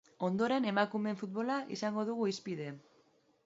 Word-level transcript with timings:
Ondoren 0.27 0.65
emakumeen 0.69 1.21
futbola 1.21 1.59
izango 1.77 2.09
dugu 2.11 2.29
hizpide. 2.33 2.75